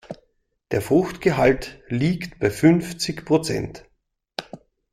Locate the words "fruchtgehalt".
0.81-1.79